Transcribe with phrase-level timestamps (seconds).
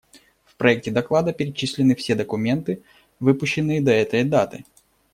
[0.45, 2.81] В проекте доклада перечислены все документы,
[3.19, 4.65] выпущенные до этой даты.